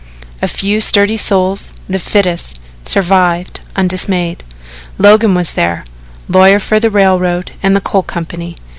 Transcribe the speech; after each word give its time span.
A 0.41 0.47
few 0.47 0.81
sturdy 0.81 1.15
souls, 1.15 1.73
the 1.87 1.99
fittest, 1.99 2.59
survived 2.81 3.59
undismayed. 3.75 4.43
Logan 4.97 5.35
was 5.35 5.51
there 5.53 5.85
lawyer 6.27 6.57
for 6.59 6.79
the 6.79 6.89
railroad 6.89 7.51
and 7.61 7.75
the 7.75 7.81
coal 7.81 8.01
company. 8.01 8.55